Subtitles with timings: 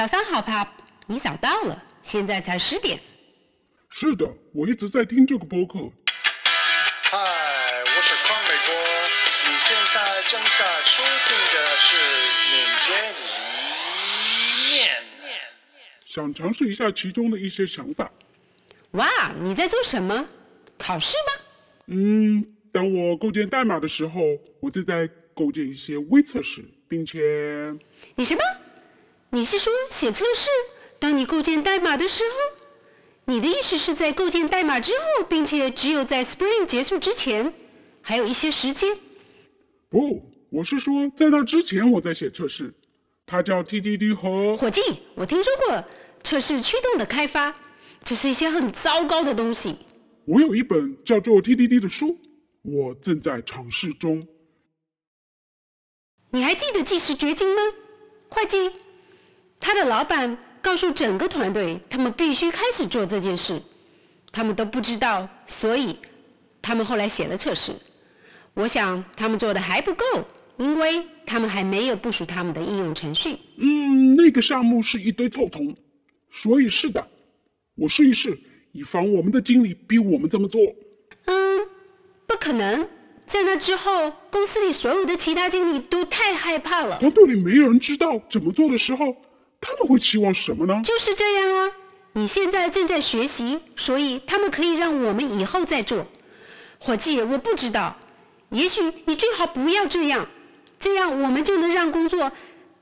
[0.00, 0.66] 早上好，Pop，
[1.08, 2.98] 你早到了，现在才十点。
[3.90, 5.78] 是的，我一直在听这个播客。
[7.02, 8.72] 嗨，我是康美国，
[9.44, 11.96] 你现在正在收听的是
[12.50, 14.88] 民间一面。
[16.06, 18.10] 想尝试一下其中的一些想法。
[18.92, 19.06] 哇，
[19.38, 20.24] 你在做什么？
[20.78, 21.44] 考试吗？
[21.88, 22.42] 嗯，
[22.72, 24.22] 当我构建代码的时候，
[24.60, 27.20] 我正在构建一些微测试，并且
[28.14, 28.40] 你什么？
[29.32, 30.48] 你是说写测试？
[30.98, 32.64] 当你构建代码的时候？
[33.26, 37.54] 你的意思是在构建代码之后，并且只有在 Spring 结束之前，
[38.02, 38.98] 还有一些时间？
[39.88, 42.74] 不，我是说在那之前我在写测试。
[43.24, 44.80] 它叫 TDD 和伙计，
[45.14, 45.84] 我听说过
[46.24, 47.54] 测试驱动的开发，
[48.02, 49.76] 这是一些很糟糕的东西。
[50.24, 52.18] 我有一本叫做 TDD 的书，
[52.62, 54.26] 我正在尝试中。
[56.32, 57.62] 你还记得计时掘金吗？
[58.28, 58.72] 会计，
[59.60, 63.60] 他的老板告诉整个团队，他们必须开始做这件事。
[64.32, 65.96] 他们都不知道，所以
[66.62, 67.74] 他们后来写了测试。
[68.54, 70.04] 我想他们做的还不够，
[70.56, 73.38] 因为他们还没有部署他们的应用程序。
[73.58, 75.74] 嗯，那个项目是一堆臭虫，
[76.30, 77.06] 所以是的，
[77.76, 78.38] 我试一试，
[78.72, 80.60] 以防我们的经理逼我们这么做。
[81.26, 81.60] 嗯，
[82.26, 82.88] 不可能。
[83.26, 86.98] 在那之后，公司里所有的其他经理都太害怕了。
[86.98, 89.16] 团队里没有人知道怎么做的时候，
[89.60, 90.80] 他们会期望什么呢？
[90.84, 91.72] 就是这样啊！
[92.14, 96.06] 你现在正在学习，所以他们可以让我们以后再做。
[96.78, 97.96] 伙计，我不知道，
[98.48, 100.26] 也许你最好不要这样，
[100.78, 102.32] 这样我们就能让工作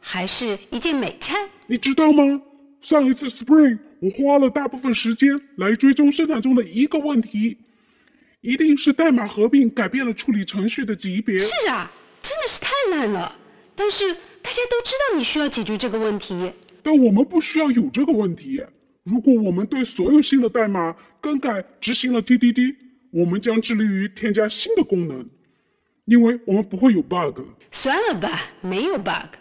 [0.00, 1.36] 还是一件美差。
[1.66, 2.40] 你知道吗？
[2.80, 7.58] 上一次 Spring，我花了大部分时间来追踪生产中的一个问题，
[8.40, 11.40] 一定是代码合并改变了处理程序的级别。
[11.40, 11.90] 是啊，
[12.22, 13.36] 真的是太烂了。
[13.74, 16.52] 但是大家都知道你需要解决这个问题。
[16.82, 18.62] 但我们不需要有这个问题。
[19.04, 22.76] 如果我们对所有新的代码更改执行了 TDD，
[23.10, 25.26] 我们将致力于添加新的功能，
[26.04, 27.44] 因为我们不会有 bug 了。
[27.70, 29.36] 算了吧，没有 bug。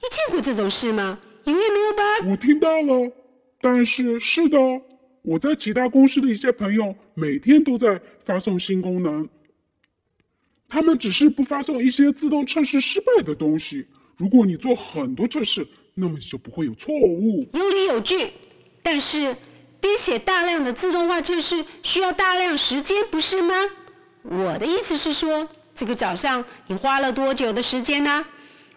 [0.00, 1.20] 你见过这种事吗？
[1.44, 2.30] 永远没有 bug。
[2.30, 3.12] 我听到了，
[3.60, 4.58] 但是是的，
[5.22, 9.28] 我在其他公司的一些朋友每天都在发送新功能，
[10.68, 13.86] 他们只是不发送一些自动测试失败的东西。
[14.16, 17.48] 如果你做很多测试，那么你就不会有错误。
[17.52, 18.32] 有理有据，
[18.82, 19.36] 但是
[19.80, 23.54] 编写大量的自动化测试需要大量时间，不是吗？
[24.22, 28.24] 我的意思是说，这个早上你花了多久的时间呢？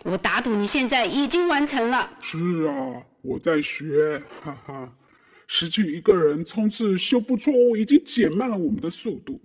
[0.04, 2.12] 我打赌你现在已经完成了。
[2.22, 2.38] 是
[2.68, 4.94] 啊，我在学，哈哈。
[5.48, 9.40] 失去一个人冲刺修复错误，已经减慢了我们的速度。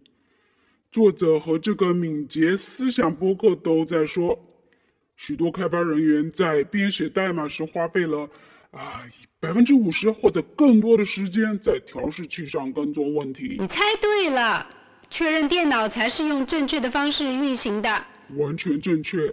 [0.90, 4.38] 作者和这个敏捷思想播客都在说，
[5.20, 8.26] 许多开发人员在编写代码时花费了
[8.70, 9.04] 啊
[9.38, 13.58] 百分之五十或者更多的时间在调试器上跟踪问题。
[13.60, 14.66] 你猜对了，
[15.10, 18.06] 确认电脑才是用正确的方式运行的。
[18.36, 19.30] 完全正确。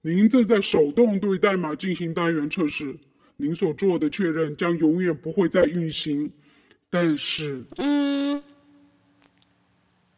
[0.00, 2.96] 您正在手动对代码进行单元测试，
[3.36, 6.32] 您所做的确认将永远不会再运行。
[6.88, 8.42] 但是，嗯，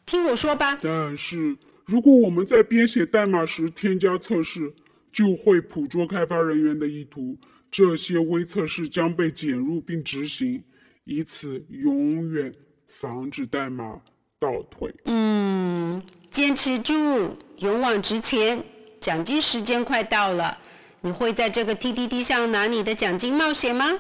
[0.07, 0.79] 听我说吧。
[0.81, 4.73] 但是，如果我们在编写代码时添加测试，
[5.13, 7.39] 就会捕捉开发人员的意图，
[7.71, 10.65] 这些微测试将被剪入并执行，
[11.05, 12.53] 以此永远
[12.89, 14.01] 防止代码
[14.41, 14.93] 倒退。
[15.05, 18.65] 嗯，坚持住，勇往直前。
[19.01, 20.57] 奖金时间快到了，
[21.01, 23.99] 你会在这个 TDD 上拿你的奖金冒险吗？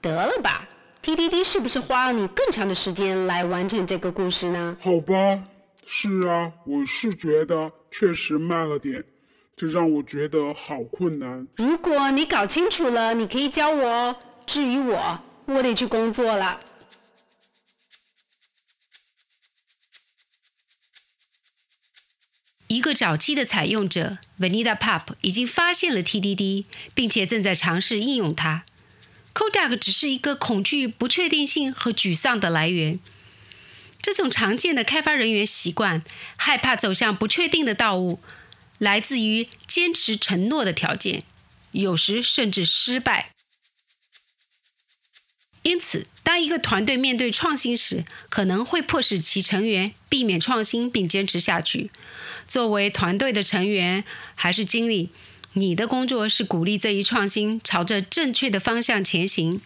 [0.00, 0.68] 得了吧
[1.00, 4.76] ，TDD 是不是花了你更长的时间来完成这个故事呢？
[4.80, 5.44] 好吧，
[5.86, 9.04] 是啊，我是觉得确实慢了点，
[9.62, 11.46] 这让我觉得好困难。
[11.54, 14.16] 如果你搞清楚了，你可以教我哦。
[14.44, 16.58] 至于我，我得去工作了。
[22.66, 28.64] 一个早期的采用者 Vanita Pop 已经发现了 TDD，并且正在尝试应用它。
[29.32, 32.98] Kodak 只是一个恐惧不确定性和沮丧的来源。
[34.00, 36.02] 这种常见的开发人员习惯，
[36.36, 38.18] 害怕走向不确定的道路，
[38.82, 41.22] 来自于坚持承诺的条件，
[41.70, 43.30] 有时甚至失败。
[45.62, 51.92] 因此，当一个团队面对创新时，可能会迫使其成员避免创新并坚持下去。
[52.48, 54.02] 作为团队的成员
[54.34, 55.10] 还是经理，
[55.52, 59.60] 你的工作是鼓励这一创新朝着正确的方向前行。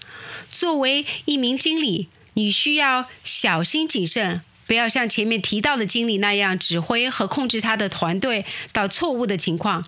[0.52, 9.86] 作为一名经理，你需要小心谨慎，不要像前面提到的经理那样指挥和控制他的团队到错误的情况，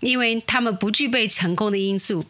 [0.00, 2.26] 因为他们不具备成功的因素。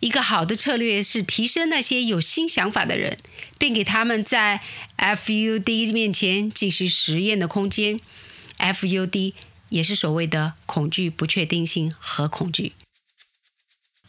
[0.00, 3.18] 一个好的策略是提升那些有新想法的人，
[3.58, 4.60] 并给他们在
[4.96, 8.00] FUD 面前进行实验的空间。
[8.58, 9.34] FUD
[9.68, 12.72] 也是所谓的恐惧、不确定性和恐惧。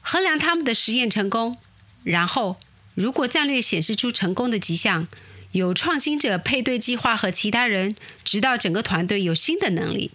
[0.02, 1.56] 衡量他们的实验成功，
[2.04, 2.58] 然后
[2.96, 5.08] 如果战略显示出成功的迹象，
[5.54, 10.10] 有创新者配对计划和其他人，直到整个团队有新的能力。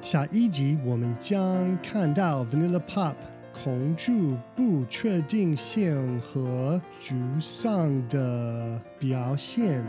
[0.00, 3.12] 下一集我们将看到 Vanilla Pop
[3.52, 9.84] 恐惧、不确定性和沮丧的表现。